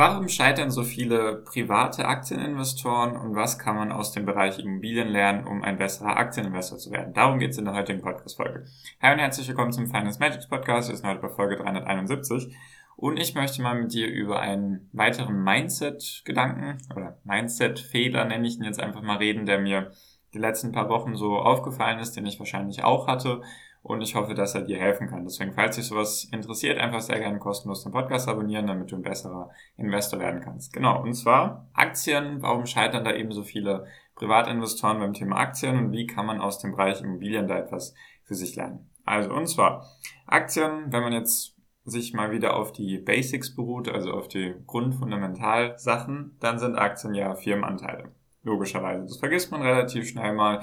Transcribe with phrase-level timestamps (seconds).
[0.00, 5.46] Warum scheitern so viele private Aktieninvestoren und was kann man aus dem Bereich Immobilien lernen,
[5.46, 7.12] um ein besserer Aktieninvestor zu werden?
[7.12, 8.64] Darum geht es in der heutigen Podcast-Folge.
[9.02, 10.88] Hi und herzlich willkommen zum Finance Magics Podcast.
[10.88, 12.56] Wir sind heute bei Folge 371
[12.96, 18.64] und ich möchte mal mit dir über einen weiteren Mindset-Gedanken oder Mindset-Fehler nenne ich ihn
[18.64, 19.92] jetzt einfach mal reden, der mir
[20.32, 23.42] die letzten paar Wochen so aufgefallen ist, den ich wahrscheinlich auch hatte
[23.82, 25.24] und ich hoffe, dass er dir helfen kann.
[25.24, 29.02] Deswegen, falls dich sowas interessiert, einfach sehr gerne kostenlos den Podcast abonnieren, damit du ein
[29.02, 30.72] besserer Investor werden kannst.
[30.72, 32.42] Genau, und zwar Aktien.
[32.42, 36.58] Warum scheitern da eben so viele Privatinvestoren beim Thema Aktien und wie kann man aus
[36.58, 38.90] dem Bereich Immobilien da etwas für sich lernen?
[39.06, 39.86] Also, und zwar
[40.26, 46.36] Aktien, wenn man jetzt sich mal wieder auf die Basics beruht, also auf die Grundfundamentalsachen,
[46.38, 48.12] dann sind Aktien ja Firmenanteile.
[48.42, 49.02] Logischerweise.
[49.04, 50.62] Das vergisst man relativ schnell mal.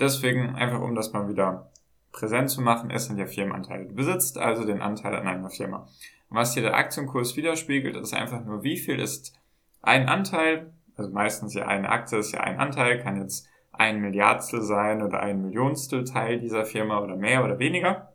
[0.00, 1.70] Deswegen einfach, um das mal wieder
[2.14, 3.86] präsent zu machen, es sind ja Firmenanteile.
[3.86, 5.88] Du besitzt also den Anteil an einer Firma.
[6.30, 9.38] Und was hier der Aktienkurs widerspiegelt, ist einfach nur, wie viel ist
[9.82, 14.62] ein Anteil, also meistens ja eine Aktie ist ja ein Anteil, kann jetzt ein Milliardstel
[14.62, 18.12] sein oder ein Millionstel Teil dieser Firma oder mehr oder weniger.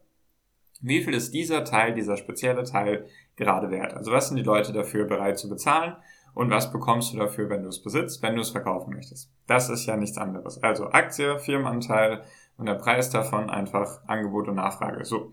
[0.82, 3.94] Wie viel ist dieser Teil, dieser spezielle Teil gerade wert?
[3.94, 5.98] Also was sind die Leute dafür bereit zu bezahlen
[6.34, 9.30] und was bekommst du dafür, wenn du es besitzt, wenn du es verkaufen möchtest?
[9.46, 10.64] Das ist ja nichts anderes.
[10.64, 12.24] Also Aktie, Firmenanteil
[12.60, 15.06] und der Preis davon einfach Angebot und Nachfrage.
[15.06, 15.32] So.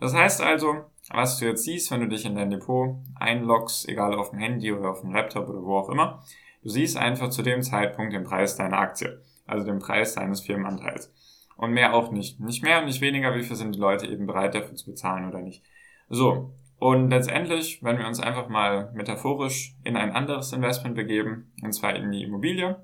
[0.00, 4.14] Das heißt also, was du jetzt siehst, wenn du dich in dein Depot einloggst, egal
[4.14, 6.22] auf dem Handy oder auf dem Laptop oder wo auch immer,
[6.62, 11.12] du siehst einfach zu dem Zeitpunkt den Preis deiner Aktie, also den Preis deines Firmenanteils.
[11.56, 12.38] Und mehr auch nicht.
[12.38, 15.28] Nicht mehr und nicht weniger, wie viel sind die Leute eben bereit dafür zu bezahlen
[15.28, 15.64] oder nicht.
[16.08, 16.52] So.
[16.78, 21.96] Und letztendlich, wenn wir uns einfach mal metaphorisch in ein anderes Investment begeben, und zwar
[21.96, 22.76] in die Immobilie,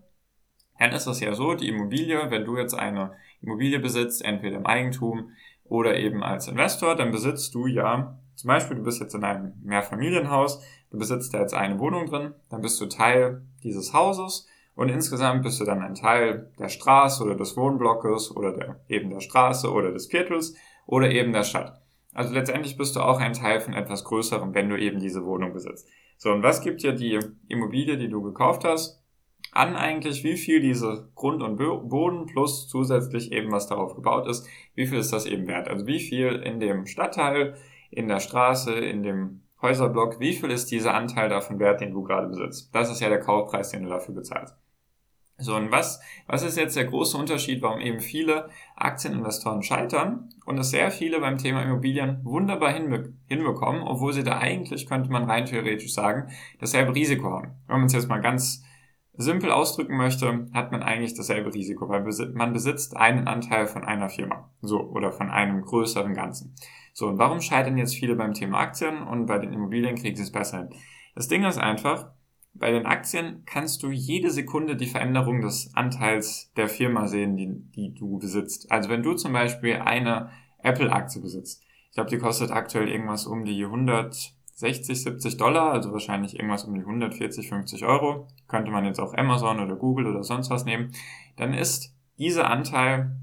[0.81, 3.13] dann ist es ja so, die Immobilie, wenn du jetzt eine
[3.45, 5.31] Immobilie besitzt, entweder im Eigentum
[5.65, 9.53] oder eben als Investor, dann besitzt du ja, zum Beispiel, du bist jetzt in einem
[9.63, 14.89] Mehrfamilienhaus, du besitzt da jetzt eine Wohnung drin, dann bist du Teil dieses Hauses und
[14.89, 19.21] insgesamt bist du dann ein Teil der Straße oder des Wohnblockes oder der, eben der
[19.21, 20.55] Straße oder des Viertels
[20.87, 21.81] oder eben der Stadt.
[22.13, 25.53] Also letztendlich bist du auch ein Teil von etwas Größerem, wenn du eben diese Wohnung
[25.53, 25.89] besitzt.
[26.17, 27.19] So, und was gibt dir die
[27.49, 29.04] Immobilie, die du gekauft hast?
[29.55, 34.49] An eigentlich, wie viel diese Grund und Boden plus zusätzlich eben was darauf gebaut ist,
[34.75, 35.69] wie viel ist das eben wert?
[35.69, 37.55] Also wie viel in dem Stadtteil,
[37.91, 42.03] in der Straße, in dem Häuserblock, wie viel ist dieser Anteil davon wert, den du
[42.03, 42.75] gerade besitzt?
[42.75, 44.57] Das ist ja der Kaufpreis, den du dafür bezahlst.
[45.39, 50.59] So, und was, was ist jetzt der große Unterschied, warum eben viele Aktieninvestoren scheitern und
[50.59, 55.25] es sehr viele beim Thema Immobilien wunderbar hinbe hinbekommen, obwohl sie da eigentlich, könnte man
[55.25, 57.53] rein theoretisch sagen, dasselbe Risiko haben.
[57.67, 58.65] Wenn man es jetzt mal ganz
[59.17, 62.05] simpel ausdrücken möchte, hat man eigentlich dasselbe Risiko, weil
[62.35, 64.51] man besitzt einen Anteil von einer Firma.
[64.61, 66.55] So, oder von einem größeren Ganzen.
[66.93, 70.23] So, und warum scheitern jetzt viele beim Thema Aktien und bei den Immobilien kriegen sie
[70.23, 70.71] es besser hin?
[71.15, 72.11] Das Ding ist einfach,
[72.55, 77.49] bei den Aktien kannst du jede Sekunde die Veränderung des Anteils der Firma sehen, die,
[77.75, 78.71] die du besitzt.
[78.71, 80.31] Also wenn du zum Beispiel eine
[80.63, 85.93] Apple-Aktie besitzt, ich glaube, die kostet aktuell irgendwas um die 100 60, 70 Dollar, also
[85.93, 90.23] wahrscheinlich irgendwas um die 140, 50 Euro, könnte man jetzt auch Amazon oder Google oder
[90.23, 90.93] sonst was nehmen,
[91.37, 93.17] dann ist dieser Anteil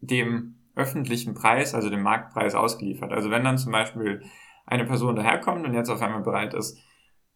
[0.00, 3.12] dem öffentlichen Preis, also dem Marktpreis ausgeliefert.
[3.12, 4.22] Also wenn dann zum Beispiel
[4.64, 6.78] eine Person daherkommt und jetzt auf einmal bereit ist,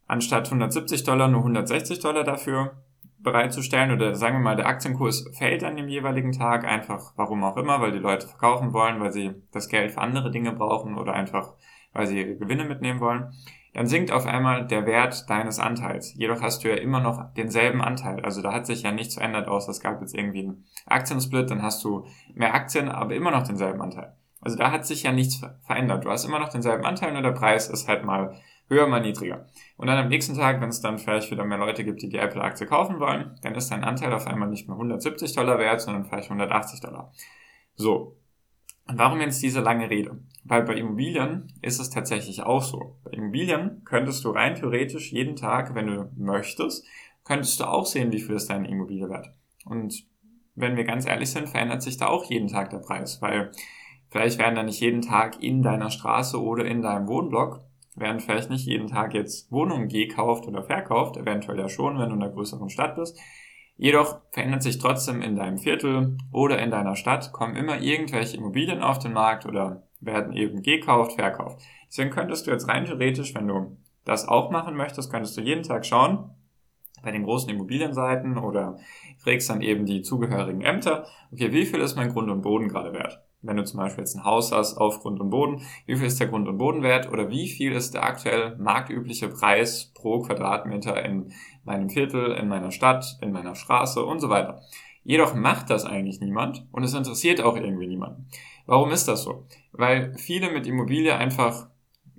[0.07, 2.85] anstatt 170 Dollar nur 160 Dollar dafür
[3.19, 7.57] bereitzustellen oder sagen wir mal, der Aktienkurs fällt an dem jeweiligen Tag, einfach warum auch
[7.57, 11.15] immer, weil die Leute verkaufen wollen, weil sie das Geld für andere Dinge brauchen oder
[11.15, 11.55] einfach
[11.93, 13.33] weil sie ihre Gewinne mitnehmen wollen,
[13.75, 16.15] dann sinkt auf einmal der Wert deines Anteils.
[16.15, 18.23] Jedoch hast du ja immer noch denselben Anteil.
[18.25, 21.63] Also da hat sich ja nichts verändert, außer es gab jetzt irgendwie einen Aktiensplit, dann
[21.63, 24.15] hast du mehr Aktien, aber immer noch denselben Anteil.
[24.43, 26.05] Also da hat sich ja nichts verändert.
[26.05, 28.35] Du hast immer noch denselben Anteil, nur der Preis ist halt mal
[28.69, 29.47] höher, mal niedriger.
[29.77, 32.19] Und dann am nächsten Tag, wenn es dann vielleicht wieder mehr Leute gibt, die die
[32.19, 36.05] Apple-Aktie kaufen wollen, dann ist dein Anteil auf einmal nicht mehr 170 Dollar wert, sondern
[36.05, 37.13] vielleicht 180 Dollar.
[37.75, 38.17] So,
[38.87, 40.19] und warum jetzt diese lange Rede?
[40.45, 42.97] Weil bei Immobilien ist es tatsächlich auch so.
[43.05, 46.85] Bei Immobilien könntest du rein theoretisch jeden Tag, wenn du möchtest,
[47.25, 49.33] könntest du auch sehen, wie viel ist deine Immobilie wert.
[49.65, 50.05] Und
[50.55, 53.53] wenn wir ganz ehrlich sind, verändert sich da auch jeden Tag der Preis, weil
[54.11, 57.61] vielleicht werden da nicht jeden Tag in deiner Straße oder in deinem Wohnblock
[57.95, 62.17] während vielleicht nicht jeden Tag jetzt Wohnungen gekauft oder verkauft, eventuell ja schon, wenn du
[62.17, 63.19] in einer größeren Stadt bist.
[63.77, 68.83] Jedoch verändert sich trotzdem in deinem Viertel oder in deiner Stadt, kommen immer irgendwelche Immobilien
[68.83, 71.63] auf den Markt oder werden eben gekauft, verkauft.
[71.89, 75.63] Deswegen könntest du jetzt rein theoretisch, wenn du das auch machen möchtest, könntest du jeden
[75.63, 76.31] Tag schauen,
[77.03, 78.79] bei den großen Immobilienseiten oder
[79.19, 82.93] fragst dann eben die zugehörigen Ämter, okay, wie viel ist mein Grund und Boden gerade
[82.93, 83.23] wert?
[83.43, 86.21] Wenn du zum Beispiel jetzt ein Haus hast auf Grund und Boden, wie viel ist
[86.21, 91.05] der Grund und Boden wert oder wie viel ist der aktuell marktübliche Preis pro Quadratmeter
[91.05, 91.33] in
[91.65, 94.63] meinem Viertel, in meiner Stadt, in meiner Straße und so weiter.
[95.05, 98.29] Jedoch macht das eigentlich niemand und es interessiert auch irgendwie niemanden.
[98.67, 99.47] Warum ist das so?
[99.73, 101.69] Weil viele mit Immobilie einfach,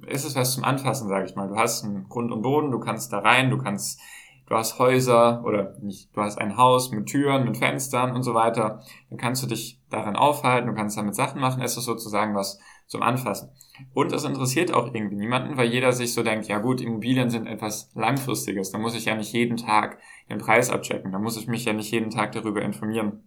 [0.06, 1.48] ist es was zum Anfassen, sage ich mal.
[1.48, 4.02] Du hast einen Grund und Boden, du kannst da rein, du kannst
[4.48, 8.34] du hast Häuser oder nicht, du hast ein Haus mit Türen, mit Fenstern und so
[8.34, 12.36] weiter, dann kannst du dich darin aufhalten, du kannst damit Sachen machen, es ist sozusagen
[12.36, 13.50] was zum Anfassen.
[13.94, 17.48] Und es interessiert auch irgendwie niemanden, weil jeder sich so denkt, ja gut, Immobilien sind
[17.48, 19.98] etwas Langfristiges, da muss ich ja nicht jeden Tag
[20.30, 23.24] den Preis abchecken, da muss ich mich ja nicht jeden Tag darüber informieren.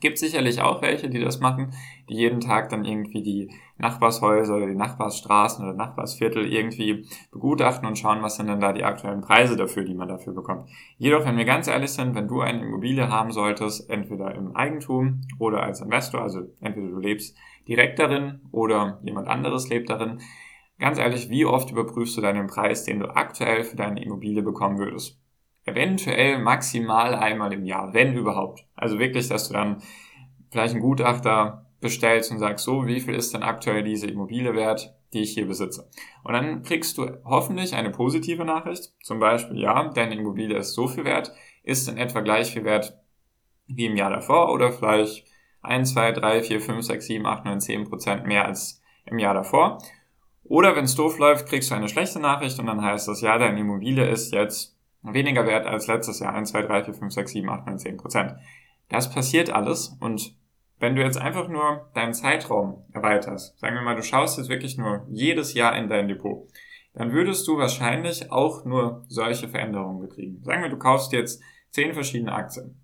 [0.00, 1.72] Gibt sicherlich auch welche, die das machen,
[2.08, 7.98] die jeden Tag dann irgendwie die Nachbarshäuser oder die Nachbarsstraßen oder Nachbarsviertel irgendwie begutachten und
[7.98, 10.70] schauen, was sind denn da die aktuellen Preise dafür, die man dafür bekommt.
[10.96, 15.20] Jedoch, wenn wir ganz ehrlich sind, wenn du eine Immobilie haben solltest, entweder im Eigentum
[15.38, 17.36] oder als Investor, also entweder du lebst
[17.68, 20.20] direkt darin oder jemand anderes lebt darin,
[20.78, 24.78] ganz ehrlich, wie oft überprüfst du deinen Preis, den du aktuell für deine Immobilie bekommen
[24.78, 25.19] würdest?
[25.64, 28.64] Eventuell maximal einmal im Jahr, wenn überhaupt.
[28.74, 29.82] Also wirklich, dass du dann
[30.50, 34.94] vielleicht einen Gutachter bestellst und sagst, so, wie viel ist denn aktuell diese Immobilie wert,
[35.12, 35.88] die ich hier besitze?
[36.24, 38.92] Und dann kriegst du hoffentlich eine positive Nachricht.
[39.02, 41.32] Zum Beispiel, ja, deine Immobilie ist so viel wert,
[41.62, 42.98] ist in etwa gleich viel wert
[43.66, 45.24] wie im Jahr davor oder vielleicht
[45.62, 49.34] 1, 2, 3, 4, 5, 6, 7, 8, 9, 10 Prozent mehr als im Jahr
[49.34, 49.78] davor.
[50.44, 53.38] Oder wenn es doof läuft, kriegst du eine schlechte Nachricht und dann heißt das, ja,
[53.38, 56.34] deine Immobilie ist jetzt weniger wert als letztes Jahr.
[56.34, 58.34] 1, 2, 3, 4, 5, 6, 7, 8, 9, 10 Prozent.
[58.88, 60.36] Das passiert alles und
[60.78, 64.78] wenn du jetzt einfach nur deinen Zeitraum erweiterst, sagen wir mal, du schaust jetzt wirklich
[64.78, 66.48] nur jedes Jahr in dein Depot,
[66.94, 70.42] dann würdest du wahrscheinlich auch nur solche Veränderungen bekriegen.
[70.42, 72.80] Sagen wir, du kaufst jetzt 10 verschiedene Aktien.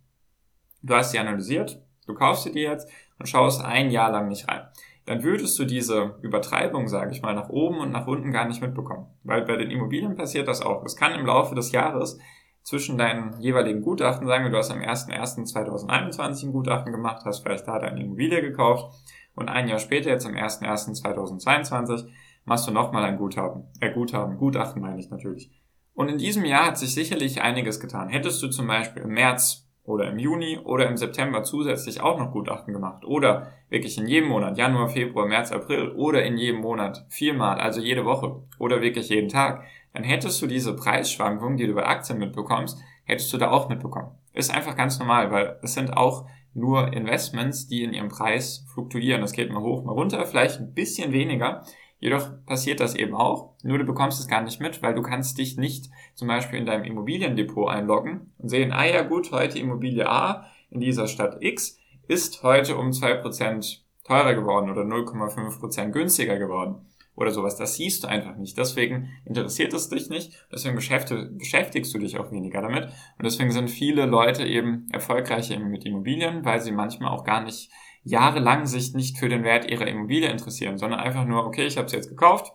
[0.83, 4.47] Du hast sie analysiert, du kaufst sie dir jetzt und schaust ein Jahr lang nicht
[4.47, 4.69] rein
[5.07, 8.61] dann würdest du diese Übertreibung, sage ich mal, nach oben und nach unten gar nicht
[8.61, 9.07] mitbekommen.
[9.23, 10.85] Weil bei den Immobilien passiert das auch.
[10.85, 12.19] Es kann im Laufe des Jahres
[12.63, 17.69] zwischen deinen jeweiligen Gutachten, sagen wir, du hast am 01.01.2021 ein Gutachten gemacht, hast vielleicht
[17.69, 18.93] da deine Immobilie gekauft
[19.37, 22.09] und ein Jahr später, jetzt am 01.01.2022,
[22.45, 25.53] machst du nochmal ein Guthaben, äh, Guthaben, Gutachten meine ich natürlich.
[25.95, 28.09] Und in diesem Jahr hat sich sicherlich einiges getan.
[28.09, 32.33] Hättest du zum Beispiel im März oder im Juni oder im September zusätzlich auch noch
[32.33, 37.07] Gutachten gemacht oder wirklich in jedem Monat, Januar, Februar, März, April oder in jedem Monat
[37.09, 41.75] viermal, also jede Woche oder wirklich jeden Tag, dann hättest du diese Preisschwankungen, die du
[41.75, 44.11] bei Aktien mitbekommst, hättest du da auch mitbekommen.
[44.35, 49.21] Ist einfach ganz normal, weil es sind auch nur Investments, die in ihrem Preis fluktuieren.
[49.21, 51.63] Das geht mal hoch, mal runter, vielleicht ein bisschen weniger,
[51.99, 55.39] Jedoch passiert das eben auch, nur du bekommst es gar nicht mit, weil du kannst
[55.39, 60.09] dich nicht zum Beispiel in deinem Immobiliendepot einloggen und sehen, ah ja gut, heute Immobilie
[60.09, 66.87] A in dieser Stadt X ist heute um 2% teurer geworden oder 0,5% günstiger geworden
[67.17, 67.57] oder sowas.
[67.57, 68.57] Das siehst du einfach nicht.
[68.59, 70.33] Deswegen interessiert es dich nicht.
[70.53, 72.85] Deswegen beschäftigst du dich auch weniger damit.
[72.85, 77.71] Und deswegen sind viele Leute eben erfolgreicher mit Immobilien, weil sie manchmal auch gar nicht
[78.07, 81.89] jahrelang sich nicht für den Wert ihrer Immobilie interessieren, sondern einfach nur, okay, ich habe
[81.89, 82.53] sie jetzt gekauft.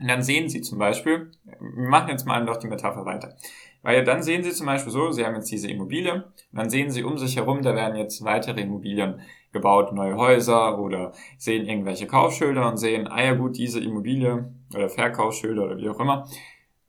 [0.00, 3.36] Und dann sehen sie zum Beispiel, wir machen jetzt mal noch die Metapher weiter.
[3.82, 6.90] Weil dann sehen sie zum Beispiel so, sie haben jetzt diese Immobilie, und dann sehen
[6.90, 9.20] sie um sich herum, da werden jetzt weitere Immobilien
[9.52, 14.88] gebaut, neue Häuser oder sehen irgendwelche Kaufschilder und sehen, ah ja gut, diese Immobilie oder
[14.88, 16.26] Verkaufsschilder oder wie auch immer,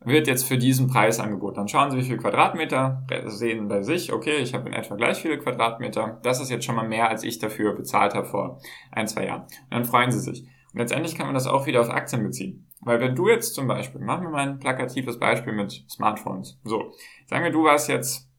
[0.06, 1.56] wird jetzt für diesen Preis angeboten.
[1.56, 5.22] Dann schauen Sie, wie viele Quadratmeter, sehen bei sich, okay, ich habe in etwa gleich
[5.22, 6.20] viele Quadratmeter.
[6.24, 9.44] Das ist jetzt schon mal mehr, als ich dafür bezahlt habe vor ein, zwei Jahren.
[9.44, 10.44] Und dann freuen Sie sich.
[10.74, 12.68] Und letztendlich kann man das auch wieder auf Aktien beziehen.
[12.82, 16.60] Weil wenn du jetzt zum Beispiel, machen wir mal ein plakatives Beispiel mit Smartphones.
[16.64, 16.94] So,
[17.26, 18.30] sagen wir, du warst jetzt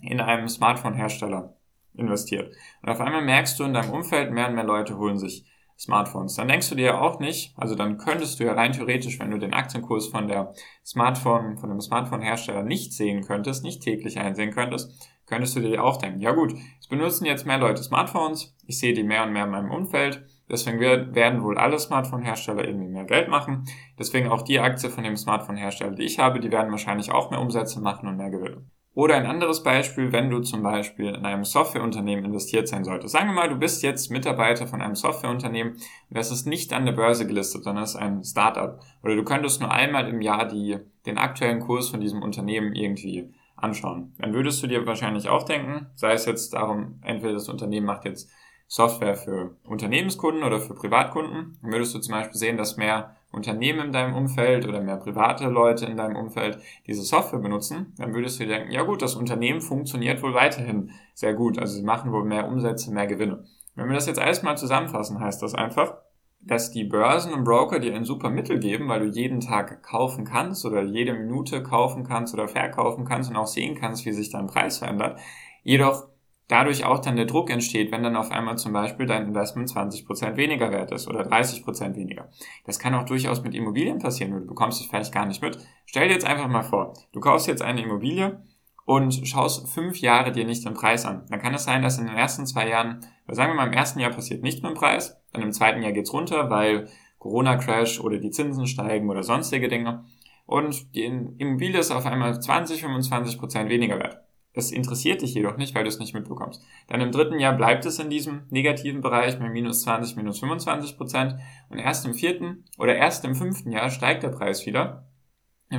[0.00, 1.56] in einem Smartphone-Hersteller
[1.94, 2.54] investiert.
[2.82, 5.46] Und auf einmal merkst du in deinem Umfeld, mehr und mehr Leute holen sich
[5.78, 6.36] Smartphones.
[6.36, 9.30] Dann denkst du dir ja auch nicht, also dann könntest du ja rein theoretisch, wenn
[9.30, 10.54] du den Aktienkurs von der
[10.84, 15.96] Smartphone, von dem Smartphone-Hersteller nicht sehen könntest, nicht täglich einsehen könntest, könntest du dir auch
[15.96, 19.44] denken, ja gut, es benutzen jetzt mehr Leute Smartphones, ich sehe die mehr und mehr
[19.44, 23.64] in meinem Umfeld, deswegen werden wohl alle Smartphone-Hersteller irgendwie mehr Geld machen,
[23.98, 27.40] deswegen auch die Aktie von dem Smartphone-Hersteller, die ich habe, die werden wahrscheinlich auch mehr
[27.40, 28.64] Umsätze machen und mehr Gewinne.
[28.94, 33.12] Oder ein anderes Beispiel, wenn du zum Beispiel in einem Softwareunternehmen investiert sein solltest.
[33.12, 35.76] Sagen wir mal, du bist jetzt Mitarbeiter von einem Softwareunternehmen
[36.10, 38.80] das ist nicht an der Börse gelistet, sondern es ist ein Startup.
[39.02, 43.34] Oder du könntest nur einmal im Jahr die, den aktuellen Kurs von diesem Unternehmen irgendwie
[43.56, 44.14] anschauen.
[44.18, 48.04] Dann würdest du dir wahrscheinlich auch denken, sei es jetzt darum, entweder das Unternehmen macht
[48.04, 48.30] jetzt
[48.68, 53.86] Software für Unternehmenskunden oder für Privatkunden, dann würdest du zum Beispiel sehen, dass mehr Unternehmen
[53.86, 58.38] in deinem Umfeld oder mehr private Leute in deinem Umfeld diese Software benutzen, dann würdest
[58.38, 61.58] du dir denken, ja gut, das Unternehmen funktioniert wohl weiterhin sehr gut.
[61.58, 63.44] Also sie machen wohl mehr Umsätze, mehr Gewinne.
[63.74, 65.94] Wenn wir das jetzt alles mal zusammenfassen, heißt das einfach,
[66.40, 70.24] dass die Börsen und Broker dir ein super Mittel geben, weil du jeden Tag kaufen
[70.24, 74.30] kannst oder jede Minute kaufen kannst oder verkaufen kannst und auch sehen kannst, wie sich
[74.30, 75.18] dein Preis verändert.
[75.62, 76.08] Jedoch
[76.48, 80.36] dadurch auch dann der Druck entsteht, wenn dann auf einmal zum Beispiel dein Investment 20%
[80.36, 82.28] weniger wert ist oder 30% weniger.
[82.64, 85.58] Das kann auch durchaus mit Immobilien passieren, du bekommst es vielleicht gar nicht mit.
[85.86, 88.42] Stell dir jetzt einfach mal vor, du kaufst jetzt eine Immobilie
[88.84, 91.24] und schaust fünf Jahre dir nicht den Preis an.
[91.30, 94.00] Dann kann es sein, dass in den ersten zwei Jahren, sagen wir mal im ersten
[94.00, 98.18] Jahr passiert nicht mit dem Preis, dann im zweiten Jahr geht's runter, weil Corona-Crash oder
[98.18, 100.04] die Zinsen steigen oder sonstige Dinge.
[100.46, 104.23] Und die Immobilie ist auf einmal 20, 25 Prozent weniger wert.
[104.54, 106.64] Es interessiert dich jedoch nicht, weil du es nicht mitbekommst.
[106.86, 110.96] Dann im dritten Jahr bleibt es in diesem negativen Bereich mit minus 20, minus 25
[110.96, 111.34] Prozent.
[111.68, 115.04] Und erst im vierten oder erst im fünften Jahr steigt der Preis wieder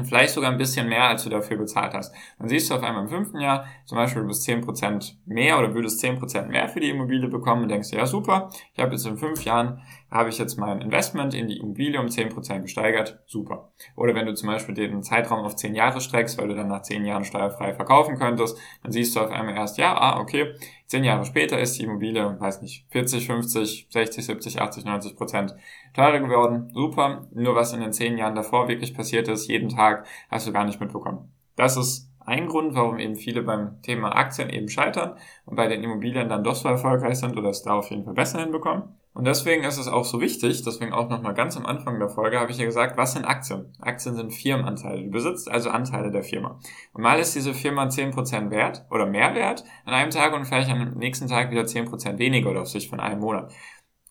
[0.03, 2.13] vielleicht sogar ein bisschen mehr, als du dafür bezahlt hast.
[2.39, 5.73] Dann siehst du auf einmal im fünften Jahr, zum Beispiel du bist 10% mehr oder
[5.73, 9.05] würdest 10% mehr für die Immobilie bekommen und denkst dir, ja super, ich habe jetzt
[9.05, 13.71] in fünf Jahren, habe ich jetzt mein Investment in die Immobilie um 10% gesteigert, super.
[13.95, 16.81] Oder wenn du zum Beispiel den Zeitraum auf 10 Jahre streckst, weil du dann nach
[16.81, 20.55] 10 Jahren steuerfrei verkaufen könntest, dann siehst du auf einmal erst, ja, ah, okay,
[20.87, 25.55] 10 Jahre später ist die Immobilie, weiß nicht, 40, 50, 60, 70, 80, 90 Prozent
[25.93, 26.69] teurer geworden.
[26.73, 27.27] Super.
[27.33, 30.65] Nur was in den 10 Jahren davor wirklich passiert ist, jeden Tag, hast du gar
[30.65, 31.31] nicht mitbekommen.
[31.55, 35.83] Das ist ein Grund, warum eben viele beim Thema Aktien eben scheitern und bei den
[35.83, 38.83] Immobilien dann doch so erfolgreich sind oder es da auf jeden Fall besser hinbekommen.
[39.15, 42.37] Und deswegen ist es auch so wichtig, deswegen auch nochmal ganz am Anfang der Folge
[42.37, 43.73] habe ich ja gesagt, was sind Aktien?
[43.79, 45.03] Aktien sind Firmenanteile.
[45.03, 46.59] Du besitzt also Anteile der Firma.
[46.91, 50.69] Und mal ist diese Firma 10% wert oder mehr wert an einem Tag und vielleicht
[50.69, 53.53] am nächsten Tag wieder 10% weniger oder auf sich von einem Monat.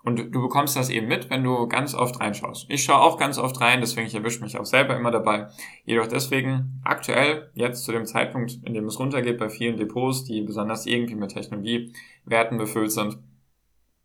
[0.04, 2.66] Und du bekommst das eben mit, wenn du ganz oft reinschaust.
[2.68, 5.48] Ich schaue auch ganz oft rein, deswegen ich erwische mich auch selber immer dabei.
[5.86, 10.42] Jedoch deswegen aktuell, jetzt zu dem Zeitpunkt, in dem es runtergeht bei vielen Depots, die
[10.42, 13.18] besonders irgendwie mit Technologiewerten befüllt sind,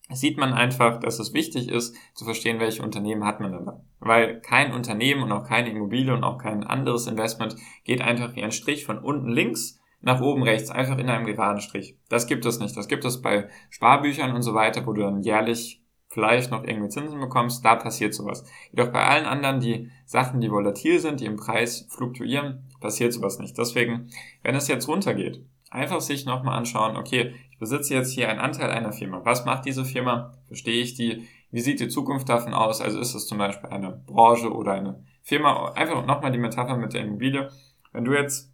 [0.10, 3.82] sieht man einfach, dass es wichtig ist, zu verstehen, welche Unternehmen hat man da.
[4.00, 8.44] Weil kein Unternehmen und auch keine Immobilie und auch kein anderes Investment geht einfach wie
[8.44, 11.98] ein Strich von unten links nach oben rechts, einfach in einem geraden Strich.
[12.08, 12.78] Das gibt es nicht.
[12.78, 16.90] Das gibt es bei Sparbüchern und so weiter, wo du dann jährlich vielleicht noch irgendwie
[16.90, 18.44] Zinsen bekommst, da passiert sowas.
[18.72, 23.40] Jedoch bei allen anderen, die Sachen, die volatil sind, die im Preis fluktuieren, passiert sowas
[23.40, 23.58] nicht.
[23.58, 24.10] Deswegen,
[24.44, 28.72] wenn es jetzt runtergeht, einfach sich nochmal anschauen, okay, ich besitze jetzt hier einen Anteil
[28.72, 29.22] einer Firma.
[29.24, 30.34] Was macht diese Firma?
[30.48, 31.28] Verstehe ich die?
[31.52, 32.82] Wie sieht die Zukunft davon aus?
[32.82, 35.72] Also ist es zum Beispiel eine Branche oder eine Firma?
[35.74, 37.50] Einfach nochmal die Metapher mit der Immobilie.
[37.92, 38.52] Wenn du jetzt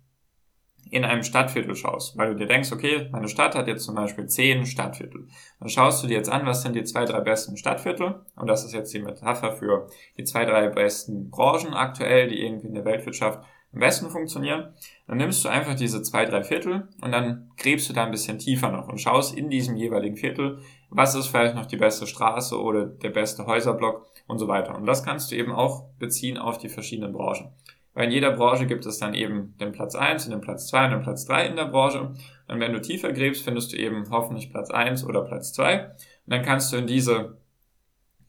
[0.90, 4.28] in einem Stadtviertel schaust, weil du dir denkst, okay, meine Stadt hat jetzt zum Beispiel
[4.28, 5.28] zehn Stadtviertel.
[5.60, 8.22] Dann schaust du dir jetzt an, was sind die zwei, drei besten Stadtviertel?
[8.36, 9.88] Und das ist jetzt die Metapher für
[10.18, 14.74] die zwei, drei besten Branchen aktuell, die irgendwie in der Weltwirtschaft am besten funktionieren.
[15.08, 18.40] Dann nimmst du einfach diese zwei, drei Viertel und dann gräbst du da ein bisschen
[18.40, 22.60] tiefer noch und schaust in diesem jeweiligen Viertel, was ist vielleicht noch die beste Straße
[22.60, 24.76] oder der beste Häuserblock und so weiter.
[24.76, 27.50] Und das kannst du eben auch beziehen auf die verschiedenen Branchen.
[27.96, 30.86] Weil in jeder Branche gibt es dann eben den Platz 1 und den Platz 2
[30.86, 32.14] und den Platz 3 in der Branche.
[32.48, 35.86] Und wenn du tiefer gräbst, findest du eben hoffentlich Platz 1 oder Platz 2.
[35.86, 35.94] Und
[36.26, 37.38] dann kannst du in diese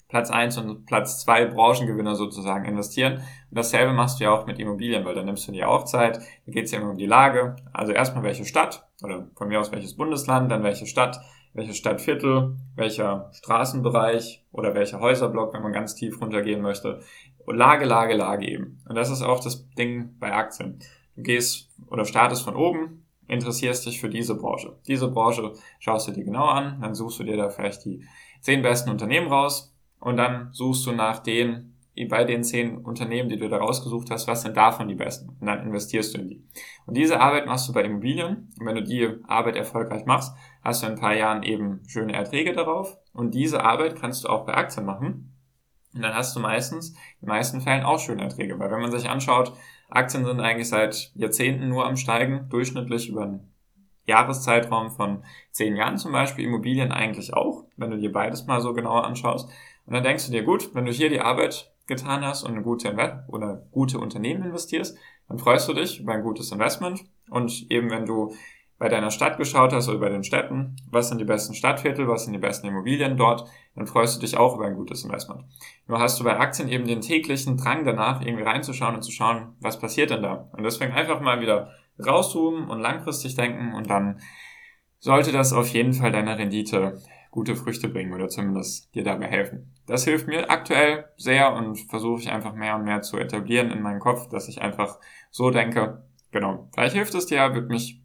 [0.08, 3.14] Platz 1 und Platz 2 Branchengewinner sozusagen investieren.
[3.14, 6.20] Und dasselbe machst du ja auch mit Immobilien, weil dann nimmst du dir auch Zeit.
[6.46, 7.56] Da geht es ja immer um die Lage.
[7.72, 11.20] Also erstmal welche Stadt oder von mir aus welches Bundesland, dann welche Stadt,
[11.54, 17.00] welches Stadtviertel, welcher Straßenbereich oder welcher Häuserblock, wenn man ganz tief runtergehen möchte,
[17.46, 18.82] Lage, Lage, Lage eben.
[18.88, 20.80] Und das ist auch das Ding bei Aktien.
[21.14, 24.78] Du gehst oder startest von oben, interessierst dich für diese Branche.
[24.86, 28.04] Diese Branche schaust du dir genau an, dann suchst du dir da vielleicht die
[28.40, 31.74] zehn besten Unternehmen raus und dann suchst du nach den,
[32.08, 35.30] bei den zehn Unternehmen, die du da rausgesucht hast, was sind davon die besten?
[35.40, 36.44] Und dann investierst du in die.
[36.84, 38.52] Und diese Arbeit machst du bei Immobilien.
[38.58, 42.12] Und wenn du die Arbeit erfolgreich machst, hast du in ein paar Jahren eben schöne
[42.12, 42.98] Erträge darauf.
[43.12, 45.35] Und diese Arbeit kannst du auch bei Aktien machen.
[45.96, 48.58] Und dann hast du meistens, in den meisten Fällen auch schöne Erträge.
[48.58, 49.52] Weil wenn man sich anschaut,
[49.88, 53.52] Aktien sind eigentlich seit Jahrzehnten nur am Steigen, durchschnittlich über einen
[54.06, 58.72] Jahreszeitraum von zehn Jahren zum Beispiel, Immobilien eigentlich auch, wenn du dir beides mal so
[58.72, 59.48] genauer anschaust.
[59.86, 62.62] Und dann denkst du dir, gut, wenn du hier die Arbeit getan hast und eine
[62.62, 62.94] gute
[63.28, 64.96] oder gute Unternehmen investierst,
[65.28, 68.34] dann freust du dich über ein gutes Investment und eben wenn du
[68.78, 72.24] bei deiner Stadt geschaut hast oder bei den Städten, was sind die besten Stadtviertel, was
[72.24, 75.44] sind die besten Immobilien dort, dann freust du dich auch über ein gutes Investment.
[75.86, 79.54] Nur hast du bei Aktien eben den täglichen Drang danach, irgendwie reinzuschauen und zu schauen,
[79.60, 80.50] was passiert denn da.
[80.52, 81.70] Und deswegen einfach mal wieder
[82.04, 84.20] rauszoomen und langfristig denken und dann
[84.98, 86.98] sollte das auf jeden Fall deiner Rendite
[87.30, 89.74] gute Früchte bringen oder zumindest dir dabei helfen.
[89.86, 93.82] Das hilft mir aktuell sehr und versuche ich einfach mehr und mehr zu etablieren in
[93.82, 94.98] meinem Kopf, dass ich einfach
[95.30, 96.02] so denke.
[96.32, 98.02] Genau, vielleicht hilft es dir, würde mich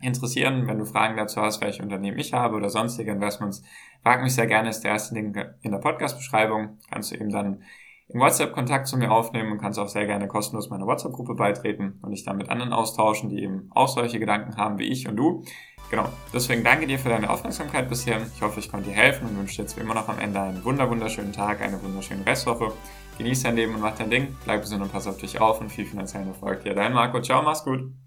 [0.00, 0.66] interessieren.
[0.66, 3.62] Wenn du Fragen dazu hast, welche Unternehmen ich habe oder sonstige Investments,
[4.02, 4.68] frag mich sehr gerne.
[4.68, 6.78] Ist der erste Link in der Podcast-Beschreibung.
[6.90, 7.62] Kannst du eben dann
[8.08, 11.98] im WhatsApp Kontakt zu mir aufnehmen und kannst auch sehr gerne kostenlos meiner WhatsApp-Gruppe beitreten
[12.02, 15.16] und dich dann mit anderen austauschen, die eben auch solche Gedanken haben wie ich und
[15.16, 15.42] du.
[15.90, 18.20] Genau, deswegen danke dir für deine Aufmerksamkeit bisher.
[18.34, 20.40] Ich hoffe, ich konnte dir helfen und wünsche dir jetzt wie immer noch am Ende
[20.40, 22.72] einen wunder wunderschönen Tag, eine wunderschöne Restwoche.
[23.18, 25.70] Genieß dein Leben und mach dein Ding, bleib gesund und pass auf dich auf und
[25.70, 26.74] viel finanziellen Erfolg dir.
[26.74, 27.96] Dein Marco, ciao, mach's gut.